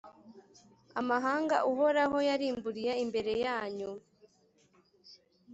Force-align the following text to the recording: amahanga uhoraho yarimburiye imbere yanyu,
amahanga 0.99 1.55
uhoraho 1.71 2.17
yarimburiye 2.29 2.91
imbere 3.03 3.33
yanyu, 3.45 3.91